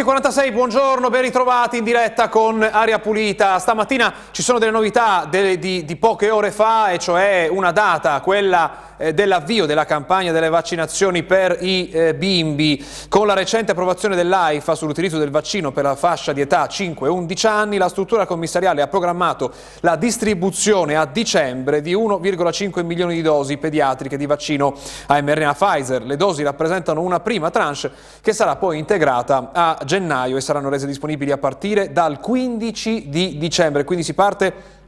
[0.00, 3.58] 12.46, buongiorno, ben ritrovati in diretta con Aria Pulita.
[3.58, 8.18] Stamattina ci sono delle novità delle, di, di, poche ore fa, e cioè una data,
[8.22, 12.82] quella eh, dell'avvio della campagna delle vaccinazioni per i eh, bimbi.
[13.08, 17.76] Con la recente approvazione dell'AIFA sull'utilizzo del vaccino per la fascia di età 5-11 anni,
[17.76, 24.16] la struttura commissariale ha programmato la distribuzione a dicembre di 1,5 milioni di dosi pediatriche
[24.16, 24.74] di vaccino
[25.06, 26.02] a mRNA Pfizer.
[26.04, 27.90] Le dosi rappresentano una prima tranche
[28.20, 33.38] che sarà poi integrata a gennaio e saranno rese disponibili a partire dal 15 di
[33.38, 33.82] dicembre.
[33.82, 34.78] Quindi si parte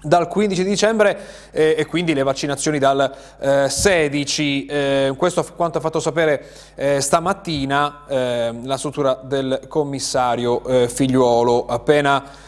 [0.00, 1.18] dal 15 dicembre
[1.50, 4.64] eh, e quindi le vaccinazioni dal eh, 16.
[4.64, 11.66] Eh, questo quanto ha fatto sapere eh, stamattina eh, la struttura del commissario eh, Figliuolo
[11.66, 12.46] appena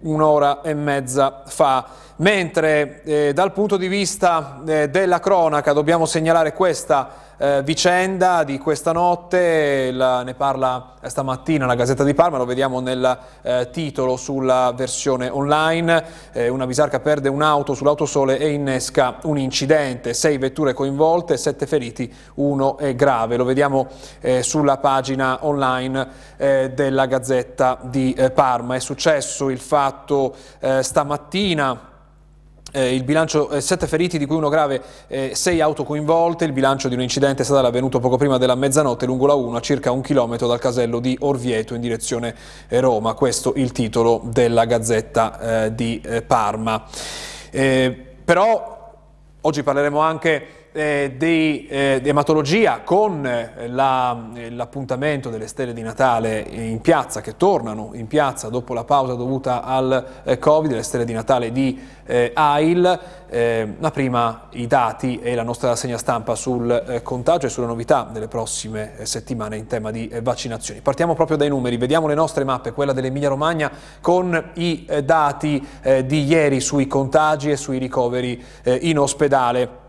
[0.00, 1.86] un'ora e mezza fa.
[2.16, 9.90] Mentre dal punto di vista della cronaca dobbiamo segnalare questa eh, vicenda di questa notte,
[9.92, 15.28] la, ne parla stamattina la Gazzetta di Parma, lo vediamo nel eh, titolo sulla versione
[15.28, 21.66] online, eh, una bisarca perde un'auto sull'autosole e innesca un incidente, sei vetture coinvolte, sette
[21.66, 23.88] feriti, uno è grave, lo vediamo
[24.20, 28.74] eh, sulla pagina online eh, della Gazzetta di eh, Parma.
[28.74, 30.34] È successo il fatto
[30.80, 31.85] stamattina
[32.72, 36.88] eh, il bilancio, eh, feriti di cui uno grave, eh, sei auto coinvolte, il bilancio
[36.88, 40.00] di un incidente stradale avvenuto poco prima della mezzanotte lungo la 1 a circa un
[40.02, 42.34] chilometro dal casello di Orvieto in direzione
[42.68, 46.84] eh, Roma, questo il titolo della Gazzetta eh, di eh, Parma.
[48.24, 48.94] però
[49.40, 56.40] oggi parleremo anche eh, di, eh, di, ematologia con eh, l'appuntamento delle stelle di Natale
[56.40, 61.06] in piazza che tornano in piazza dopo la pausa dovuta al eh, Covid, le stelle
[61.06, 63.00] di Natale di eh, AIL,
[63.78, 68.28] ma prima i dati e la nostra rassegna stampa sul contagio e sulle novità delle
[68.28, 70.80] prossime settimane in tema di vaccinazioni.
[70.80, 75.66] Partiamo proprio dai numeri, vediamo le nostre mappe, quella dell'Emilia Romagna con i dati
[76.04, 78.40] di ieri sui contagi e sui ricoveri
[78.82, 79.85] in ospedale.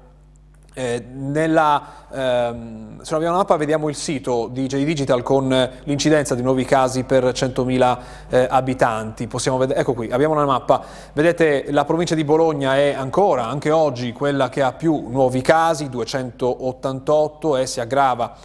[0.79, 1.81] Eh, nella,
[2.13, 5.49] ehm, abbiamo una mappa vediamo il sito di J Digital con
[5.85, 7.97] l'incidenza di nuovi casi per 100.000
[8.29, 9.27] eh, abitanti.
[9.27, 10.83] Vedere, ecco qui, abbiamo una mappa.
[11.13, 15.89] Vedete la provincia di Bologna è ancora, anche oggi, quella che ha più nuovi casi,
[15.89, 18.35] 288 e si aggrava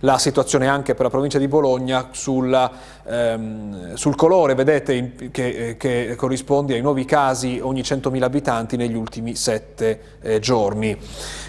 [0.00, 2.70] la situazione anche per la provincia di Bologna sulla,
[3.04, 9.34] ehm, sul colore, vedete, che, che, corrisponde ai nuovi casi ogni 100.000 abitanti negli ultimi
[9.34, 10.96] sette eh, giorni.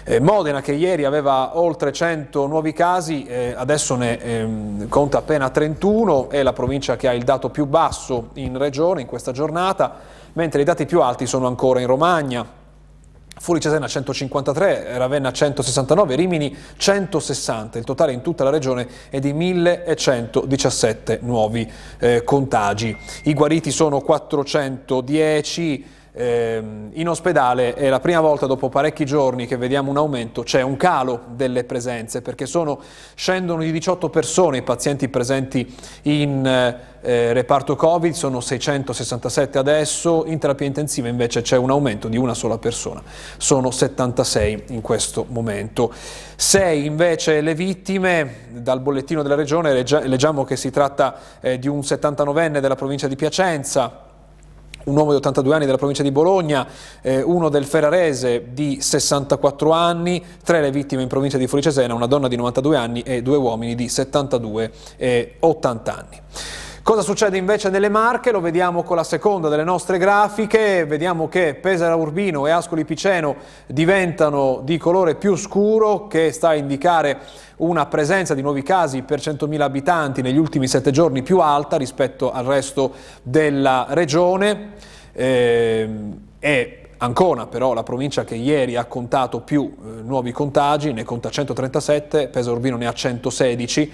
[0.04, 5.48] Eh, Modena che ieri aveva oltre 100 nuovi casi, eh, adesso ne ehm, conta appena
[5.48, 10.20] 31, è la provincia che ha il dato più basso in regione in questa giornata,
[10.34, 12.60] mentre i dati più alti sono ancora in Romagna,
[13.42, 19.32] Fuori Cesena 153, Ravenna 169, Rimini 160, il totale in tutta la regione è di
[19.32, 22.96] 1117 nuovi eh, contagi.
[23.24, 29.56] I guariti sono 410, Ehm, in ospedale è la prima volta dopo parecchi giorni che
[29.56, 32.80] vediamo un aumento, c'è un calo delle presenze perché sono,
[33.14, 40.38] scendono di 18 persone i pazienti presenti in eh, reparto Covid, sono 667 adesso, in
[40.38, 43.02] terapia intensiva invece c'è un aumento di una sola persona,
[43.38, 45.94] sono 76 in questo momento.
[46.36, 51.78] 6 invece le vittime, dal bollettino della regione leggiamo che si tratta eh, di un
[51.78, 54.10] 79enne della provincia di Piacenza,
[54.84, 56.66] un uomo di 82 anni della provincia di Bologna,
[57.00, 62.06] eh, uno del Ferrarese di 64 anni, tre le vittime in provincia di Fuoricesena, una
[62.06, 66.20] donna di 92 anni e due uomini di 72 e 80 anni.
[66.84, 68.32] Cosa succede invece nelle Marche?
[68.32, 73.36] Lo vediamo con la seconda delle nostre grafiche, vediamo che Pesara Urbino e Ascoli Piceno
[73.66, 77.20] diventano di colore più scuro che sta a indicare
[77.58, 82.32] una presenza di nuovi casi per 100.000 abitanti negli ultimi sette giorni più alta rispetto
[82.32, 84.70] al resto della regione.
[85.12, 85.88] Eh,
[86.40, 91.30] e Ancona però la provincia che ieri ha contato più eh, nuovi contagi, ne conta
[91.30, 93.92] 137, Pesaro Urbino ne ha 116,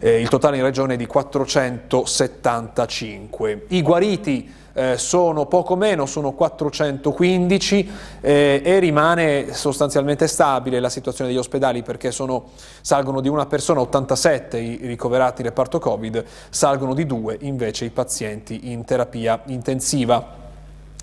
[0.00, 3.66] eh, il totale in regione è di 475.
[3.68, 11.30] I guariti eh, sono poco meno, sono 415 eh, e rimane sostanzialmente stabile la situazione
[11.30, 12.46] degli ospedali perché sono,
[12.80, 18.70] salgono di una persona 87 i ricoverati reparto Covid, salgono di due invece i pazienti
[18.70, 20.48] in terapia intensiva.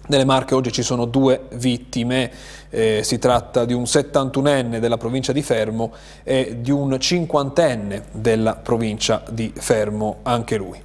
[0.09, 2.31] Nelle Marche oggi ci sono due vittime,
[2.69, 5.91] eh, si tratta di un 71enne della provincia di Fermo
[6.23, 10.81] e di un cinquantenne della provincia di Fermo, anche lui.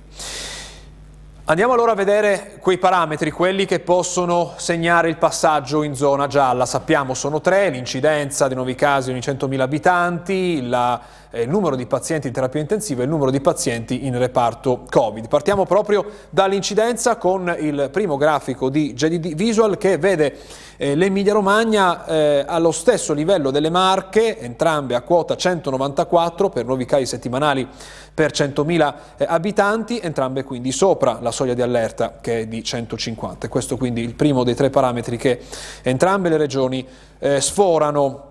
[1.46, 6.66] Andiamo allora a vedere quei parametri, quelli che possono segnare il passaggio in zona gialla.
[6.66, 11.00] Sappiamo sono tre, l'incidenza dei nuovi casi ogni 100.000 abitanti, la
[11.32, 14.84] eh, il numero di pazienti in terapia intensiva e il numero di pazienti in reparto
[14.88, 15.26] Covid.
[15.28, 20.36] Partiamo proprio dall'incidenza con il primo grafico di JDD Visual che vede
[20.76, 26.84] eh, l'Emilia Romagna eh, allo stesso livello delle Marche, entrambe a quota 194 per nuovi
[26.84, 27.66] casi settimanali
[28.14, 33.48] per 100.000 eh, abitanti, entrambe quindi sopra la soglia di allerta che è di 150.
[33.48, 35.40] Questo quindi il primo dei tre parametri che
[35.82, 36.86] entrambe le regioni
[37.18, 38.30] eh, sforano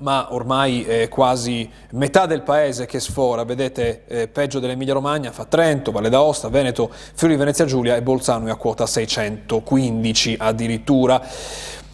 [0.00, 5.44] ma ormai è quasi metà del paese che sfora, vedete eh, peggio dell'Emilia Romagna fa
[5.44, 11.22] Trento, Valle d'Aosta, Veneto, Friuli Venezia Giulia e Bolzano è a quota 615 addirittura.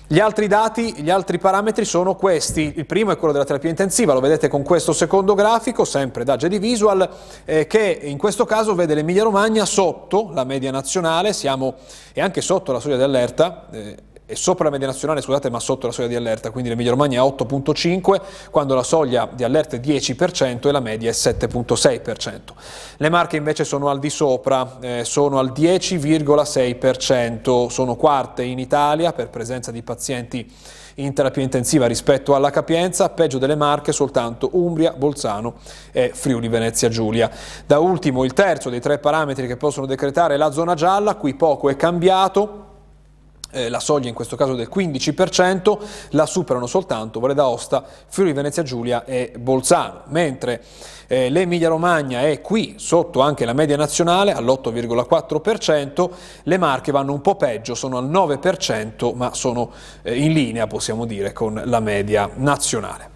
[0.08, 2.74] Gli altri dati, gli altri parametri sono questi.
[2.76, 6.36] Il primo è quello della terapia intensiva, lo vedete con questo secondo grafico, sempre da
[6.36, 7.10] JD Visual,
[7.44, 11.74] eh, che in questo caso vede l'Emilia Romagna sotto la media nazionale, siamo
[12.12, 13.16] e anche sotto la soglia di
[13.72, 16.90] eh, è sopra la media nazionale, scusate, ma sotto la soglia di allerta, quindi l'Emilia
[16.90, 18.20] Romagna è 8.5,
[18.50, 22.40] quando la soglia di allerta è 10% e la media è 7.6%.
[22.96, 29.12] Le Marche invece sono al di sopra, eh, sono al 10,6%, sono quarte in Italia
[29.12, 30.52] per presenza di pazienti
[30.96, 35.54] in terapia intensiva rispetto alla capienza, peggio delle Marche soltanto Umbria, Bolzano
[35.92, 37.30] e Friuli Venezia Giulia.
[37.64, 41.68] Da ultimo il terzo dei tre parametri che possono decretare la zona gialla, qui poco
[41.68, 42.64] è cambiato,
[43.56, 45.78] eh, la soglia in questo caso del 15%,
[46.10, 50.62] la superano soltanto Valle d'Aosta, Friuli Venezia Giulia e Bolzano, mentre
[51.06, 56.10] eh, l'Emilia Romagna è qui sotto anche la media nazionale all'8,4%,
[56.42, 59.70] le Marche vanno un po' peggio, sono al 9% ma sono
[60.02, 63.14] eh, in linea possiamo dire con la media nazionale.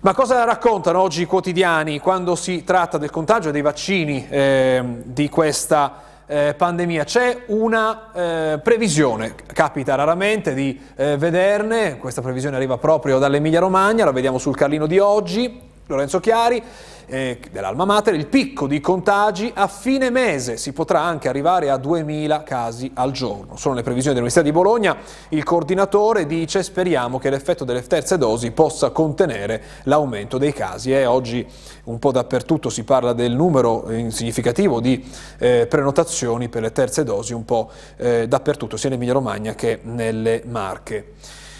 [0.00, 5.02] Ma cosa raccontano oggi i quotidiani quando si tratta del contagio e dei vaccini eh,
[5.04, 7.04] di questa eh, pandemia.
[7.04, 14.04] C'è una eh, previsione, capita raramente di eh, vederne, questa previsione arriva proprio dall'Emilia Romagna,
[14.04, 16.60] la vediamo sul Carlino di oggi, Lorenzo Chiari,
[17.06, 21.76] eh, dell'Alma Mater, il picco di contagi a fine mese si potrà anche arrivare a
[21.76, 23.56] 2000 casi al giorno.
[23.56, 24.96] Sono le previsioni dell'Università di Bologna,
[25.28, 31.06] il coordinatore dice speriamo che l'effetto delle terze dosi possa contenere l'aumento dei casi e
[31.06, 31.46] oggi
[31.84, 37.32] un po' dappertutto si parla del numero significativo di eh, prenotazioni per le terze dosi,
[37.32, 41.12] un po' eh, dappertutto, sia in Emilia Romagna che nelle Marche.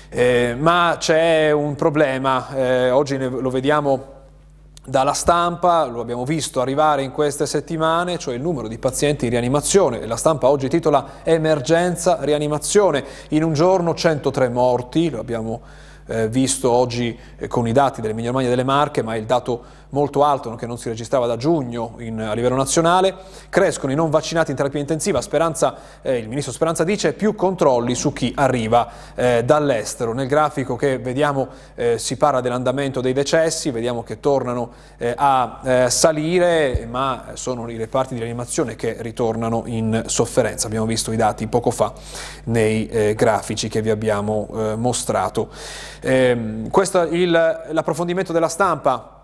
[0.08, 4.14] Eh, ma c'è un problema, eh, oggi lo vediamo
[4.86, 9.32] dalla stampa, lo abbiamo visto arrivare in queste settimane, cioè il numero di pazienti in
[9.32, 10.06] rianimazione.
[10.06, 13.04] La stampa oggi titola Emergenza rianimazione.
[13.30, 15.60] In un giorno 103 morti, lo abbiamo
[16.06, 19.62] eh, visto oggi eh, con i dati dell'Emilia Romagna e delle Marche, ma il dato
[19.90, 23.14] molto alto che non si registrava da giugno in, a livello nazionale,
[23.48, 27.94] crescono i non vaccinati in terapia intensiva, Speranza, eh, il ministro Speranza dice più controlli
[27.94, 30.12] su chi arriva eh, dall'estero.
[30.12, 35.60] Nel grafico che vediamo eh, si parla dell'andamento dei decessi, vediamo che tornano eh, a
[35.62, 40.66] eh, salire, ma sono i reparti di rianimazione che ritornano in sofferenza.
[40.66, 41.92] Abbiamo visto i dati poco fa
[42.44, 45.48] nei eh, grafici che vi abbiamo mostrato.
[46.00, 49.15] Ehm, questo è l'approfondimento della stampa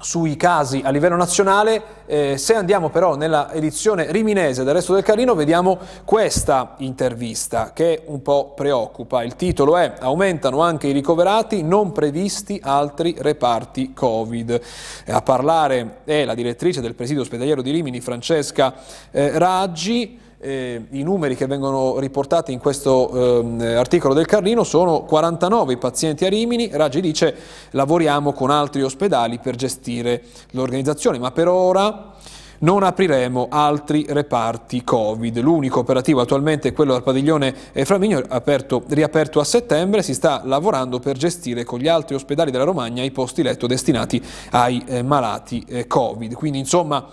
[0.00, 5.02] sui casi a livello nazionale, eh, se andiamo però nella edizione riminese del resto del
[5.02, 9.22] Carlino vediamo questa intervista che un po' preoccupa.
[9.22, 14.60] Il titolo è Aumentano anche i ricoverati, non previsti altri reparti Covid.
[15.08, 18.74] A parlare è la direttrice del presidio ospedaliero di Rimini, Francesca
[19.10, 25.02] eh, Raggi eh, i numeri che vengono riportati in questo eh, articolo del Carlino sono
[25.02, 27.34] 49 pazienti a Rimini, Raggi dice
[27.70, 32.14] lavoriamo con altri ospedali per gestire l'organizzazione, ma per ora
[32.60, 35.38] non apriremo altri reparti Covid.
[35.40, 37.54] L'unico operativo attualmente è quello del padiglione
[37.84, 42.64] Flaminio, aperto, riaperto a settembre, si sta lavorando per gestire con gli altri ospedali della
[42.64, 46.34] Romagna i posti letto destinati ai eh, malati eh, Covid.
[46.34, 47.06] Quindi insomma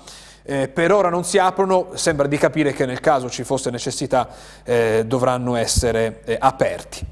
[0.49, 4.29] eh, per ora non si aprono, sembra di capire che nel caso ci fosse necessità
[4.63, 7.05] eh, dovranno essere eh, aperti.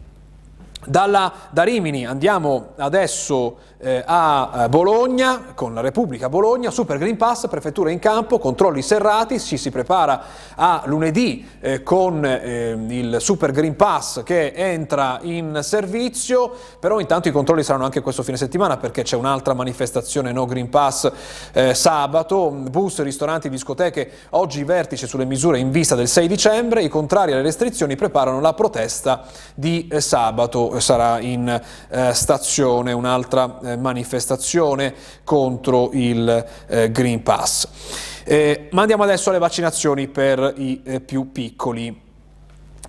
[0.86, 7.48] Dalla, da Rimini andiamo adesso eh, a Bologna, con la Repubblica Bologna, Super Green Pass,
[7.48, 10.24] prefettura in campo, controlli serrati, ci si prepara
[10.56, 17.28] a lunedì eh, con eh, il Super Green Pass che entra in servizio, però intanto
[17.28, 21.12] i controlli saranno anche questo fine settimana perché c'è un'altra manifestazione No Green Pass
[21.52, 26.90] eh, sabato, bus, ristoranti, discoteche, oggi vertice sulle misure in vista del 6 dicembre, i
[26.90, 34.94] contrari alle restrizioni preparano la protesta di eh, sabato, sarà in eh, stazione un'altra manifestazione
[35.24, 37.68] contro il eh, Green Pass.
[38.24, 42.05] Eh, ma andiamo adesso alle vaccinazioni per i eh, più piccoli.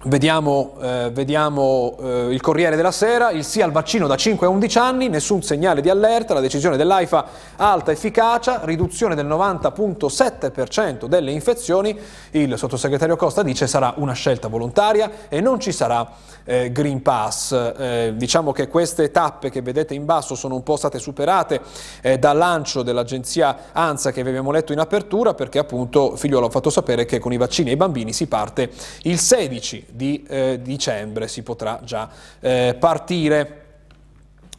[0.07, 4.51] Vediamo, eh, vediamo eh, il Corriere della Sera, il sì al vaccino da 5 a
[4.51, 11.33] 11 anni, nessun segnale di allerta, la decisione dell'AIFA alta efficacia, riduzione del 90.7% delle
[11.33, 11.99] infezioni,
[12.31, 16.09] il sottosegretario Costa dice sarà una scelta volontaria e non ci sarà
[16.45, 17.51] eh, Green Pass.
[17.77, 21.61] Eh, diciamo che queste tappe che vedete in basso sono un po' state superate
[22.01, 26.51] eh, dal lancio dell'agenzia ANSA che vi abbiamo letto in apertura perché appunto Figliuolo ha
[26.51, 28.71] fatto sapere che con i vaccini ai bambini si parte
[29.03, 32.09] il 16 di eh, dicembre si potrà già
[32.41, 33.63] eh, partire.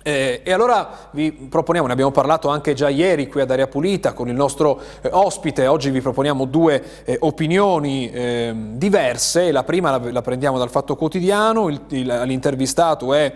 [0.08, 4.13] Eh, e allora vi proponiamo, ne abbiamo parlato anche già ieri qui ad Aria Pulita
[4.13, 9.98] con il nostro eh, ospite, oggi vi proponiamo due eh, opinioni ehm, diverse, la prima
[9.98, 13.34] la, la, prendiamo dal Fatto Quotidiano, l'intervistato è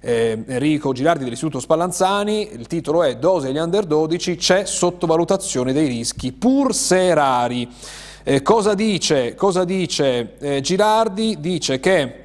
[0.00, 5.86] eh, Enrico Girardi dell'Istituto Spallanzani, il titolo è Dose agli under 12, c'è sottovalutazione dei
[5.86, 7.68] rischi, pur se rari.
[8.30, 11.40] Eh, cosa dice, cosa dice eh, Girardi?
[11.40, 12.24] Dice che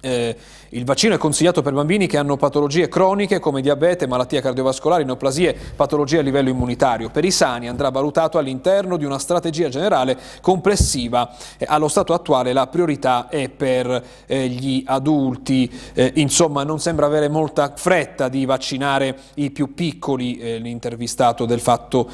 [0.00, 0.36] eh,
[0.72, 5.56] il vaccino è consigliato per bambini che hanno patologie croniche come diabete, malattie cardiovascolari, neoplasie,
[5.74, 7.10] patologie a livello immunitario.
[7.10, 11.34] Per i sani andrà valutato all'interno di una strategia generale complessiva.
[11.58, 15.68] Eh, allo stato attuale la priorità è per eh, gli adulti.
[15.92, 22.08] Eh, insomma, non sembra avere molta fretta di vaccinare i più piccoli, l'intervistato del Fatto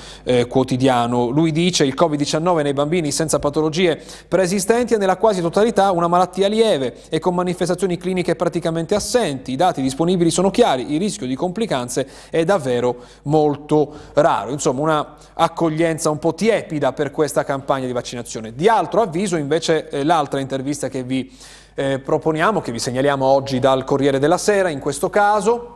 [0.49, 1.29] Quotidiano.
[1.29, 6.09] Lui dice che il Covid-19 nei bambini senza patologie preesistenti è nella quasi totalità una
[6.09, 11.27] malattia lieve e con manifestazioni cliniche praticamente assenti, i dati disponibili sono chiari, il rischio
[11.27, 14.53] di complicanze è davvero molto raro.
[14.53, 18.55] Insomma, una accoglienza un po' tiepida per questa campagna di vaccinazione.
[18.55, 21.37] Di altro avviso invece eh, l'altra intervista che vi
[21.75, 25.76] eh, proponiamo, che vi segnaliamo oggi dal Corriere della Sera, in questo caso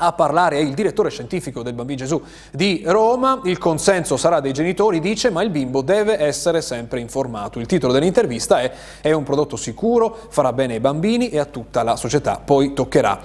[0.00, 3.40] a parlare è il direttore scientifico del Bambino Gesù di Roma.
[3.44, 7.60] Il consenso sarà dei genitori, dice, ma il bimbo deve essere sempre informato.
[7.60, 11.82] Il titolo dell'intervista è È un prodotto sicuro, farà bene ai bambini e a tutta
[11.82, 12.40] la società.
[12.42, 13.20] Poi toccherà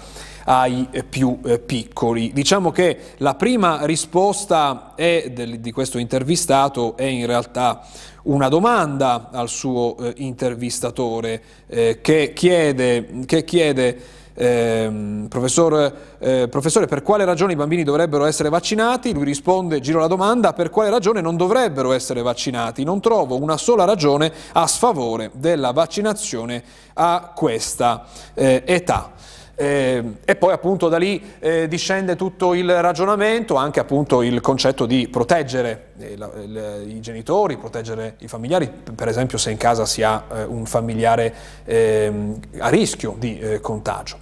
[0.46, 2.32] ai più eh, piccoli.
[2.34, 7.82] Diciamo che la prima risposta del, di questo intervistato è in realtà
[8.24, 16.85] una domanda al suo eh, intervistatore eh, che chiede, che chiede eh, professor, eh, professore,
[16.85, 19.13] per quale ragione i bambini dovrebbero essere vaccinati?
[19.13, 22.83] Lui risponde, giro la domanda, per quale ragione non dovrebbero essere vaccinati?
[22.83, 26.63] Non trovo una sola ragione a sfavore della vaccinazione
[26.93, 29.13] a questa eh, età.
[29.57, 34.85] Eh, e poi appunto da lì eh, discende tutto il ragionamento, anche appunto il concetto
[34.85, 39.85] di proteggere eh, la, le, i genitori, proteggere i familiari, per esempio se in casa
[39.85, 41.33] si ha eh, un familiare
[41.63, 44.17] ehm, a rischio di eh, contagio.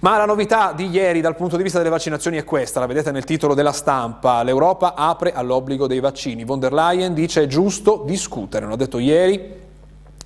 [0.00, 3.10] Ma la novità di ieri dal punto di vista delle vaccinazioni è questa, la vedete
[3.10, 8.02] nel titolo della stampa, l'Europa apre all'obbligo dei vaccini, von der Leyen dice è giusto
[8.04, 9.62] discutere, l'ho detto ieri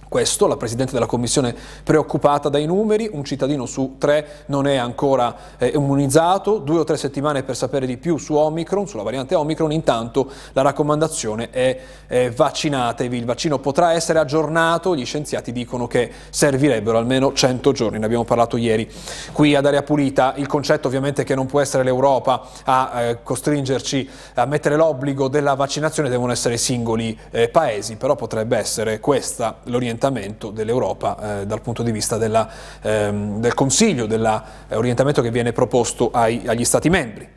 [0.08, 5.36] questo, la Presidente della Commissione preoccupata dai numeri, un cittadino su tre non è ancora
[5.58, 9.70] eh, immunizzato, due o tre settimane per sapere di più su Omicron, sulla variante Omicron,
[9.70, 16.10] intanto la raccomandazione è eh, vaccinatevi, il vaccino potrà essere aggiornato, gli scienziati dicono che
[16.30, 18.90] servirebbero almeno 100 giorni, ne abbiamo parlato ieri
[19.32, 23.22] qui ad Aria Pulita, il concetto ovviamente è che non può essere l'Europa a eh,
[23.22, 29.58] costringerci a mettere l'obbligo della vaccinazione, devono essere singoli eh, paesi, però potrebbe essere questa
[29.64, 32.48] l'orientamento orientamento dell'Europa eh, dal punto di vista della,
[32.80, 37.28] ehm, del Consiglio, dell'orientamento che viene proposto ai, agli Stati membri.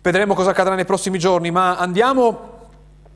[0.00, 2.50] Vedremo cosa accadrà nei prossimi giorni, ma andiamo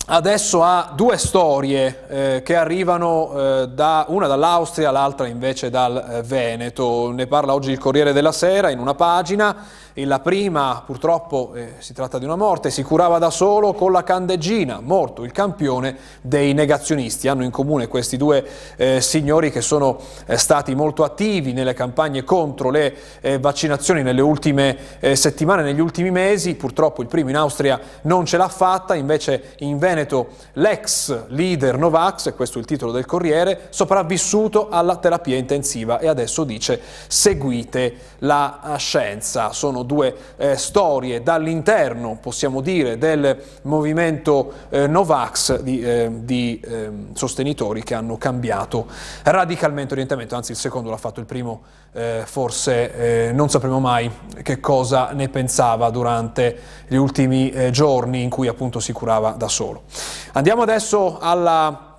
[0.08, 6.22] adesso a due storie eh, che arrivano eh, da, una dall'Austria, l'altra invece dal eh,
[6.22, 7.10] Veneto.
[7.10, 9.56] Ne parla oggi il Corriere della Sera in una pagina
[9.98, 13.92] e la prima purtroppo eh, si tratta di una morte, si curava da solo con
[13.92, 17.28] la candeggina, morto il campione dei negazionisti.
[17.28, 22.24] Hanno in comune questi due eh, signori che sono eh, stati molto attivi nelle campagne
[22.24, 26.56] contro le eh, vaccinazioni nelle ultime eh, settimane, negli ultimi mesi.
[26.56, 32.26] Purtroppo il primo in Austria non ce l'ha fatta, invece in Veneto l'ex leader Novax,
[32.26, 37.94] e questo è il titolo del Corriere, sopravvissuto alla terapia intensiva e adesso dice seguite
[38.18, 39.54] la scienza.
[39.54, 47.14] Sono due eh, storie dall'interno, possiamo dire, del movimento eh, Novax di, eh, di ehm,
[47.14, 48.86] sostenitori che hanno cambiato
[49.22, 51.62] radicalmente orientamento, anzi il secondo l'ha fatto il primo,
[51.92, 54.10] eh, forse eh, non sapremo mai
[54.42, 59.48] che cosa ne pensava durante gli ultimi eh, giorni in cui appunto si curava da
[59.48, 59.84] solo.
[60.32, 61.95] Andiamo adesso alla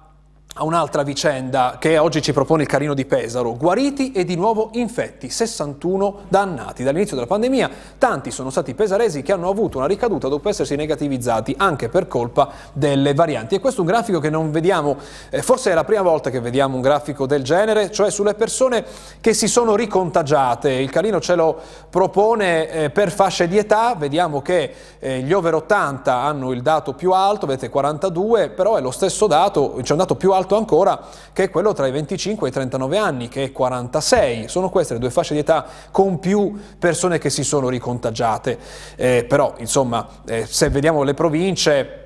[0.59, 3.53] a un'altra vicenda che oggi ci propone il Carino di Pesaro.
[3.55, 6.83] Guariti e di nuovo infetti, 61 dannati.
[6.83, 11.53] Dall'inizio della pandemia tanti sono stati pesaresi che hanno avuto una ricaduta dopo essersi negativizzati
[11.59, 13.53] anche per colpa delle varianti.
[13.53, 14.97] E questo è un grafico che non vediamo,
[15.29, 18.83] eh, forse è la prima volta che vediamo un grafico del genere, cioè sulle persone
[19.21, 20.71] che si sono ricontagiate.
[20.71, 21.55] Il Carino ce lo
[21.89, 26.93] propone eh, per fasce di età, vediamo che eh, gli over 80 hanno il dato
[26.93, 30.55] più alto, vedete 42, però è lo stesso dato, c'è un dato più alto alto
[30.55, 34.47] ancora che è quello tra i 25 e i 39 anni, che è 46.
[34.47, 38.57] Sono queste le due fasce di età con più persone che si sono ricontagiate.
[38.95, 42.05] Eh, però, insomma, eh, se vediamo le province...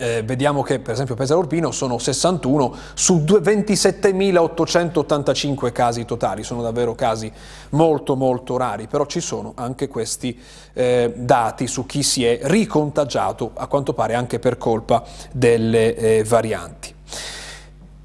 [0.00, 6.94] Eh, vediamo che per esempio Pesaro Urbino sono 61 su 27.885 casi totali, sono davvero
[6.94, 7.32] casi
[7.70, 10.40] molto molto rari, però ci sono anche questi
[10.74, 16.22] eh, dati su chi si è ricontagiato, a quanto pare anche per colpa delle eh,
[16.22, 16.94] varianti.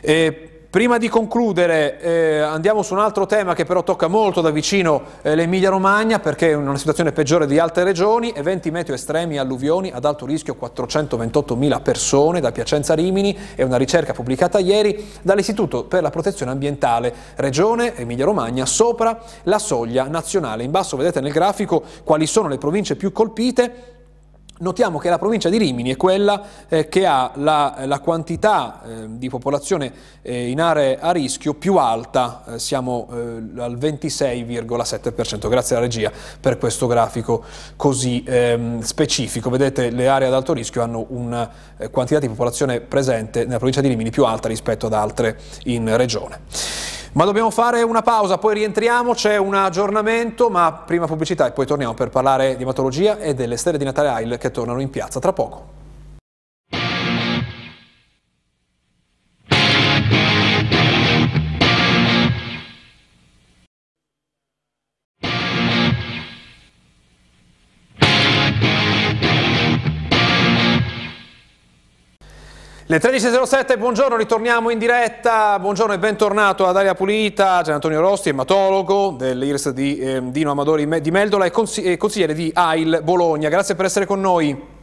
[0.00, 4.50] E Prima di concludere eh, andiamo su un altro tema che però tocca molto da
[4.50, 9.38] vicino eh, l'Emilia Romagna perché è una situazione peggiore di altre regioni, eventi meteo estremi,
[9.38, 15.84] alluvioni ad alto rischio 428.000 persone da Piacenza Rimini, è una ricerca pubblicata ieri dall'Istituto
[15.84, 20.64] per la Protezione Ambientale Regione Emilia Romagna sopra la soglia nazionale.
[20.64, 23.93] In basso vedete nel grafico quali sono le province più colpite
[24.64, 29.06] Notiamo che la provincia di Rimini è quella eh, che ha la, la quantità eh,
[29.08, 35.76] di popolazione eh, in aree a rischio più alta, eh, siamo eh, al 26,7%, grazie
[35.76, 37.44] alla regia per questo grafico
[37.76, 39.50] così ehm, specifico.
[39.50, 43.82] Vedete le aree ad alto rischio hanno una eh, quantità di popolazione presente nella provincia
[43.82, 46.93] di Rimini più alta rispetto ad altre in regione.
[47.14, 51.64] Ma dobbiamo fare una pausa, poi rientriamo, c'è un aggiornamento, ma prima pubblicità e poi
[51.64, 55.20] torniamo per parlare di ematologia e delle stelle di Natale Isle che tornano in piazza
[55.20, 55.83] tra poco.
[72.86, 78.28] Le 13.07, buongiorno, ritorniamo in diretta, buongiorno e bentornato ad Aria Pulita, Gian Antonio Rosti,
[78.28, 83.86] ematologo dell'IRS di eh, Dino Amadori di Meldola e consigliere di AIL Bologna, grazie per
[83.86, 84.73] essere con noi.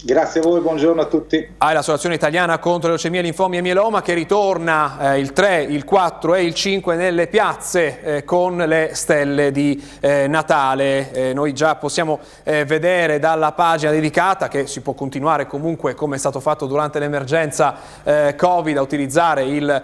[0.00, 1.54] Grazie a voi, buongiorno a tutti.
[1.58, 5.82] Hai l'Associazione Italiana contro le leucemie, linfomi e mieloma che ritorna eh, il 3, il
[5.84, 11.10] 4 e il 5 nelle piazze eh, con le stelle di eh, Natale.
[11.10, 16.14] Eh, noi già possiamo eh, vedere dalla pagina dedicata che si può continuare comunque come
[16.14, 19.82] è stato fatto durante l'emergenza eh, Covid a utilizzare il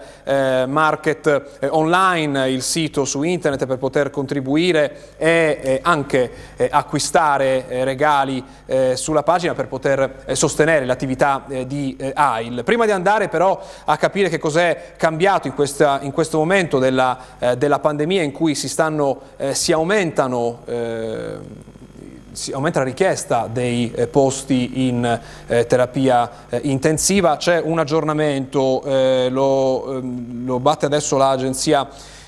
[0.67, 6.31] market online, il sito su internet per poter contribuire e anche
[6.69, 8.43] acquistare regali
[8.95, 12.63] sulla pagina per poter eh, sostenere l'attività eh, di eh, AIL.
[12.63, 17.17] Prima di andare però a capire che cos'è cambiato in, questa, in, questo momento della,
[17.57, 20.61] della, pandemia in cui si, stanno, si aumentano
[22.51, 28.81] aumenta la richiesta dei eh, posti in eh, terapia eh, intensiva, c'è un aggiornamento,
[29.29, 31.87] lo, ehm, lo, batte adesso l'agenzia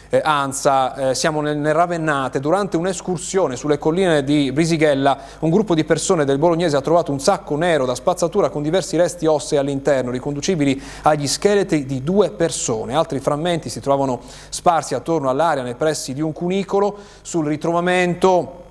[0.09, 5.75] eh, ANSA, eh, siamo nel, nel, Ravennate, durante un'escursione sulle colline di Brisighella un gruppo
[5.75, 9.57] di persone del Bolognese ha trovato un sacco nero da spazzatura con diversi resti ossei
[9.57, 12.95] all'interno, riconducibili agli scheletri di due persone.
[12.95, 16.97] Altri frammenti si trovano sparsi attorno all'area nei pressi di un cunicolo.
[17.21, 18.65] Sul ritrovamento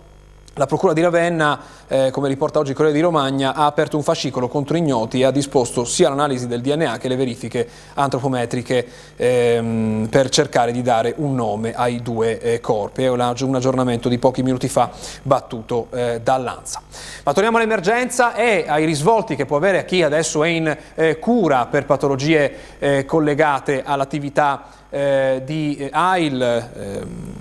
[0.59, 4.49] la Procura di Ravenna, eh, come riporta oggi Corriere di Romagna, ha aperto un fascicolo
[4.49, 10.31] contro ignoti e ha disposto sia l'analisi del DNA che le verifiche antropometriche ehm, per
[10.31, 13.05] cercare di dare un nome ai due eh, corpi.
[13.05, 14.91] È un aggiornamento di pochi minuti fa
[15.23, 16.81] battuto eh, dall'Anza.
[17.23, 21.19] Ma torniamo all'emergenza e ai risvolti che può avere a chi adesso è in eh,
[21.19, 27.35] cura per patologie eh, collegate all'attività eh, di AIL, ehm,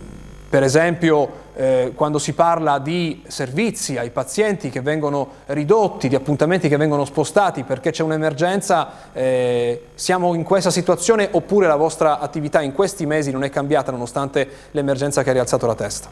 [0.49, 6.67] per esempio eh, quando si parla di servizi ai pazienti che vengono ridotti, di appuntamenti
[6.67, 12.61] che vengono spostati perché c'è un'emergenza, eh, siamo in questa situazione oppure la vostra attività
[12.61, 16.09] in questi mesi non è cambiata nonostante l'emergenza che ha rialzato la testa?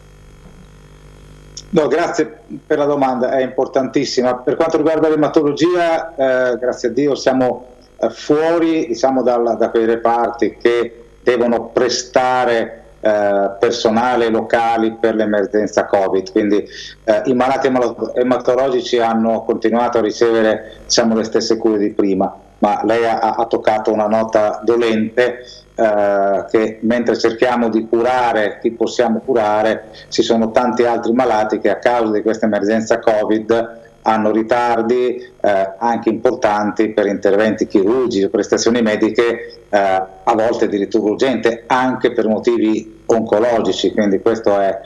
[1.69, 4.35] No, grazie per la domanda, è importantissima.
[4.35, 7.65] Per quanto riguarda l'ematologia, eh, grazie a Dio siamo
[7.97, 15.85] eh, fuori diciamo, dalla, da quei reparti che devono prestare eh, personale locali per l'emergenza
[15.85, 16.65] Covid, quindi
[17.03, 17.69] eh, i malati
[18.13, 23.45] ematologici hanno continuato a ricevere diciamo, le stesse cure di prima, ma lei ha, ha
[23.45, 25.43] toccato una nota dolente
[25.75, 31.69] eh, che mentre cerchiamo di curare chi possiamo curare, ci sono tanti altri malati che
[31.69, 38.81] a causa di questa emergenza Covid hanno ritardi eh, anche importanti per interventi chirurgici prestazioni
[38.81, 44.79] mediche, eh, a volte addirittura urgente, anche per motivi oncologici, quindi questo è,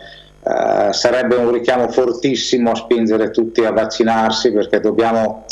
[0.44, 5.46] eh, sarebbe un richiamo fortissimo a spingere tutti a vaccinarsi perché dobbiamo,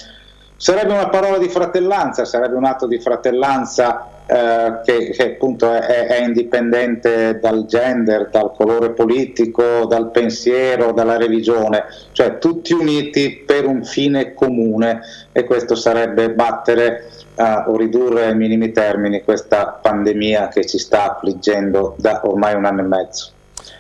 [0.56, 6.08] sarebbe una parola di fratellanza, sarebbe un atto di fratellanza eh, che, che, appunto è,
[6.08, 13.68] è, indipendente dal gender, dal colore politico, dal pensiero, dalla religione, cioè tutti uniti per
[13.68, 20.48] un fine comune e questo sarebbe battere uh, o ridurre ai minimi termini questa pandemia
[20.48, 23.35] che ci sta affliggendo da ormai un anno e mezzo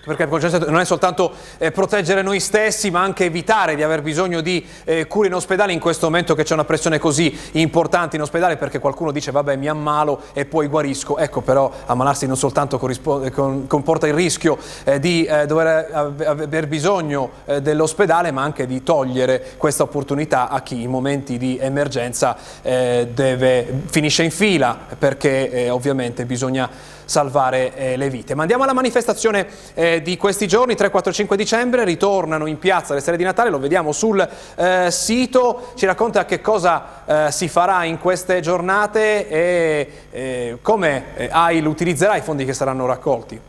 [0.05, 0.25] perché
[0.67, 5.07] non è soltanto eh, proteggere noi stessi ma anche evitare di aver bisogno di eh,
[5.07, 8.79] cure in ospedale in questo momento che c'è una pressione così importante in ospedale perché
[8.79, 14.07] qualcuno dice vabbè mi ammalo e poi guarisco, ecco però ammalarsi non soltanto con, comporta
[14.07, 19.83] il rischio eh, di eh, dover aver bisogno eh, dell'ospedale ma anche di togliere questa
[19.83, 26.69] opportunità a chi in momenti di emergenza eh, deve, finisce in fila perché ovviamente bisogna
[27.05, 28.35] salvare eh, le vite.
[28.35, 33.17] Ma andiamo alla manifestazione eh, di questi giorni, 3-4-5 dicembre, ritornano in piazza le sere
[33.17, 37.99] di Natale, lo vediamo sul eh, sito, ci racconta che cosa eh, si farà in
[37.99, 43.39] queste giornate e eh, come eh, AIL utilizzerà i fondi che saranno raccolti.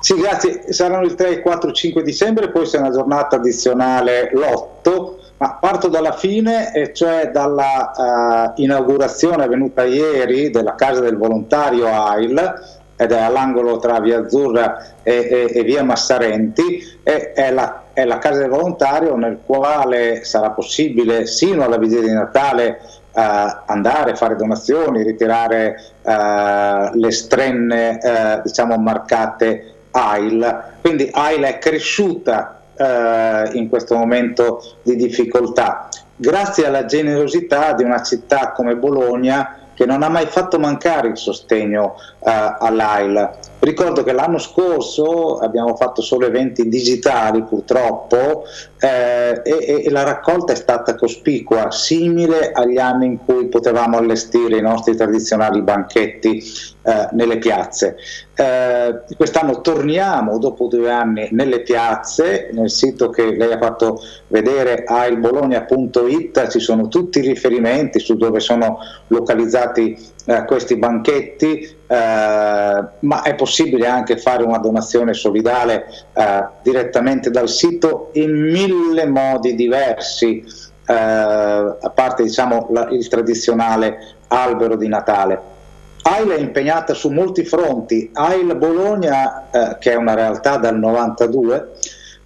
[0.00, 0.72] Sì, grazie.
[0.72, 6.12] Saranno il 3, 4, 5 dicembre, poi c'è una giornata addizionale l'8 ma parto dalla
[6.12, 12.62] fine, e cioè dalla uh, inaugurazione avvenuta ieri della Casa del Volontario AIL,
[12.94, 18.04] ed è all'angolo tra Via Azzurra e, e, e Via Massarenti, e è la, è
[18.04, 22.78] la, Casa del Volontario nel quale sarà possibile, sino alla vigilia di Natale,
[23.12, 23.20] uh,
[23.64, 30.64] andare, fare donazioni, ritirare uh, le strenne diciamo marcate AIL.
[30.82, 38.02] Quindi AIL è cresciuta eh, in questo momento di difficoltà, grazie alla generosità di una
[38.02, 43.30] città come Bologna che non ha mai fatto mancare il sostegno eh, all'AIL.
[43.60, 48.44] Ricordo che l'anno scorso abbiamo fatto solo eventi digitali purtroppo
[48.78, 54.58] eh, e, e, la raccolta è stata cospicua, simile agli anni in cui potevamo allestire
[54.58, 56.42] i nostri tradizionali banchetti
[56.82, 57.96] eh, nelle piazze.
[58.40, 64.84] Eh, quest'anno torniamo dopo due anni nelle piazze, nel sito che lei ha fatto vedere
[64.86, 73.22] ailbologna.it ci sono tutti i riferimenti su dove sono localizzati eh, questi banchetti, eh, ma
[73.22, 80.42] è possibile anche fare una donazione solidale eh, direttamente dal sito in mille modi diversi,
[80.86, 85.58] eh, a parte diciamo, la, il tradizionale albero di Natale.
[86.02, 91.72] AIL è impegnata su molti fronti, AIL Bologna, eh, che è una realtà dal 92,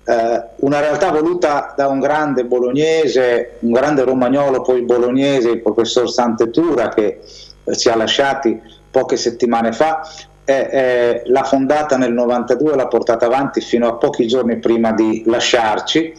[0.05, 6.11] eh, una realtà voluta da un grande bolognese, un grande romagnolo poi bolognese, il professor
[6.11, 7.21] Santetura, che
[7.77, 8.61] ci ha lasciati
[8.91, 10.07] poche settimane fa,
[10.45, 15.23] eh, eh, l'ha fondata nel 92, l'ha portata avanti fino a pochi giorni prima di
[15.27, 16.13] lasciarci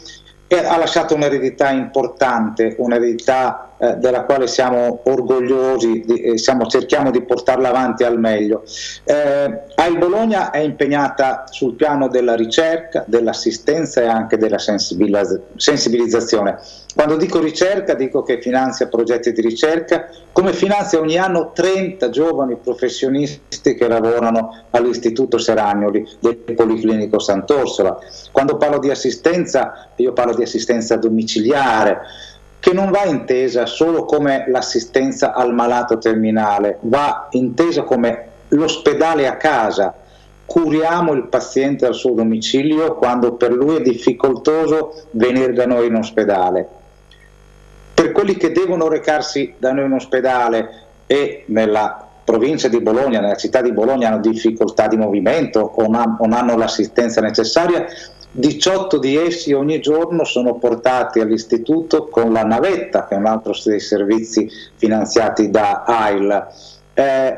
[0.48, 7.12] e ha lasciato un'eredità importante, un'eredità eh, della quale siamo orgogliosi, di, eh, siamo, cerchiamo
[7.12, 8.64] di portarla avanti al meglio.
[9.04, 16.58] Eh, AIL Bologna è impegnata sul piano della ricerca, dell'assistenza e anche della sensibilizzazione.
[16.96, 22.56] Quando dico ricerca dico che finanzia progetti di ricerca, come finanzia ogni anno 30 giovani
[22.56, 27.98] professionisti che lavorano all'Istituto Seragnoli del Policlinico Sant'Orsola.
[28.32, 32.00] Quando parlo di assistenza, io parlo di assistenza domiciliare,
[32.60, 39.38] che non va intesa solo come l'assistenza al malato terminale, va intesa come l'ospedale a
[39.38, 39.94] casa.
[40.46, 45.96] Curiamo il paziente al suo domicilio quando per lui è difficoltoso venire da noi in
[45.96, 46.68] ospedale.
[47.94, 53.36] Per quelli che devono recarsi da noi in ospedale e nella provincia di Bologna, nella
[53.36, 57.86] città di Bologna hanno difficoltà di movimento o non hanno l'assistenza necessaria,
[58.38, 63.54] 18 di essi ogni giorno sono portati all'istituto con la navetta, che è un altro
[63.64, 66.48] dei servizi finanziati da AIL.
[66.94, 67.38] Eh,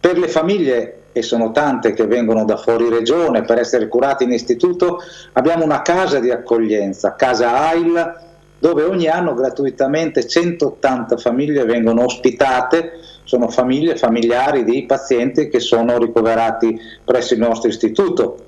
[0.00, 4.32] per le famiglie, e sono tante che vengono da fuori regione per essere curate in
[4.32, 4.98] istituto,
[5.34, 8.20] abbiamo una casa di accoglienza, Casa AIL,
[8.58, 15.98] dove ogni anno gratuitamente 180 famiglie vengono ospitate, sono famiglie familiari di pazienti che sono
[15.98, 18.46] ricoverati presso il nostro istituto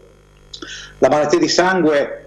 [0.98, 2.24] la malattia di sangue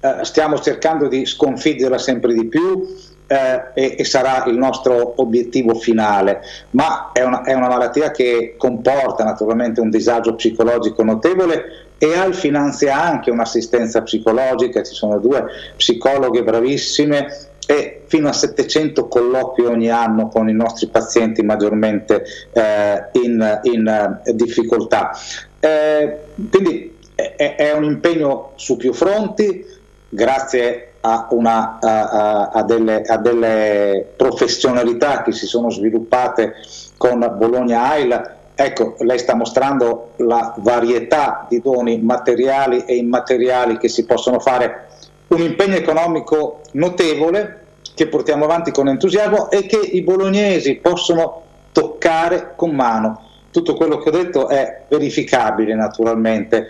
[0.00, 2.86] eh, stiamo cercando di sconfiggerla sempre di più
[3.26, 8.54] eh, e, e, sarà il nostro obiettivo finale, ma è una, è una malattia che
[8.56, 15.44] comporta naturalmente un disagio psicologico notevole e AL finanzia anche un'assistenza psicologica, ci sono due
[15.76, 17.26] psicologhe bravissime
[17.66, 24.20] e fino a 700 colloqui ogni anno con i nostri pazienti maggiormente eh, in, in
[24.24, 25.10] uh, difficoltà.
[25.58, 29.64] Eh, quindi è, un impegno su più fronti,
[30.08, 36.54] grazie a, una, a, a, delle, a, delle, professionalità che si sono sviluppate
[36.98, 38.34] con Bologna AIL.
[38.54, 44.88] Ecco, lei sta mostrando la varietà di doni materiali e immateriali che si possono fare,
[45.28, 52.52] un impegno economico notevole che portiamo avanti con entusiasmo e che i bolognesi possono toccare
[52.56, 53.22] con mano.
[53.50, 56.66] Tutto quello che ho detto è verificabile naturalmente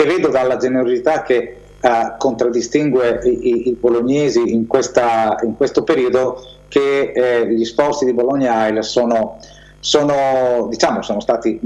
[0.00, 5.84] e vedo dalla generosità che uh, contraddistingue i, i, i bolognesi in, questa, in, questo
[5.84, 9.38] periodo che eh, gli sforzi di Bologna Isle sono,
[9.80, 11.58] sono, diciamo, sono stati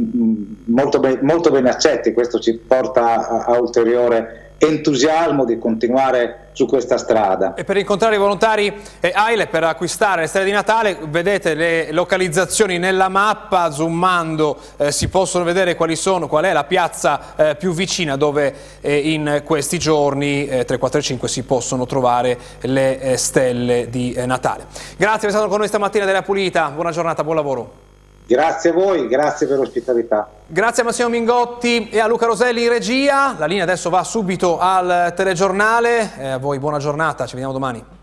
[0.65, 6.67] molto, be- molto ben accetti, questo ci porta a, a ulteriore entusiasmo di continuare su
[6.67, 7.55] questa strada.
[7.55, 11.91] E per incontrare i volontari eh, AILE per acquistare le stelle di Natale, vedete le
[11.91, 17.57] localizzazioni nella mappa, zoomando eh, si possono vedere quali sono, qual è la piazza eh,
[17.57, 22.39] più vicina dove eh, in questi giorni eh, 3, 4 e 5 si possono trovare
[22.61, 24.67] le eh, stelle di eh, Natale.
[24.97, 27.84] Grazie per essere stato con noi stamattina della Pulita, buona giornata, buon lavoro.
[28.27, 30.29] Grazie a voi, grazie per l'ospitalità.
[30.47, 33.35] Grazie a Massimo Mingotti e a Luca Roselli in regia.
[33.37, 36.11] La linea adesso va subito al telegiornale.
[36.17, 37.94] Eh, a voi buona giornata, ci vediamo domani.